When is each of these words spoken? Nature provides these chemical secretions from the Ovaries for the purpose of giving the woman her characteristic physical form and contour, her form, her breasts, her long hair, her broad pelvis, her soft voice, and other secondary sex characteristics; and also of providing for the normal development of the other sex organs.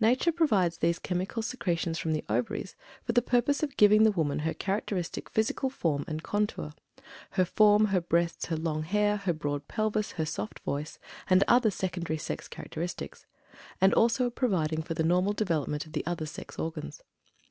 Nature 0.00 0.32
provides 0.32 0.78
these 0.78 0.98
chemical 0.98 1.42
secretions 1.42 1.98
from 1.98 2.14
the 2.14 2.24
Ovaries 2.26 2.74
for 3.04 3.12
the 3.12 3.20
purpose 3.20 3.62
of 3.62 3.76
giving 3.76 4.02
the 4.02 4.10
woman 4.10 4.38
her 4.38 4.54
characteristic 4.54 5.28
physical 5.28 5.68
form 5.68 6.06
and 6.08 6.22
contour, 6.22 6.72
her 7.32 7.44
form, 7.44 7.84
her 7.88 8.00
breasts, 8.00 8.46
her 8.46 8.56
long 8.56 8.82
hair, 8.82 9.18
her 9.18 9.34
broad 9.34 9.68
pelvis, 9.68 10.12
her 10.12 10.24
soft 10.24 10.60
voice, 10.60 10.98
and 11.28 11.44
other 11.46 11.70
secondary 11.70 12.16
sex 12.16 12.48
characteristics; 12.48 13.26
and 13.78 13.92
also 13.92 14.24
of 14.24 14.34
providing 14.34 14.80
for 14.80 14.94
the 14.94 15.04
normal 15.04 15.34
development 15.34 15.84
of 15.84 15.92
the 15.92 16.06
other 16.06 16.24
sex 16.24 16.58
organs. 16.58 17.02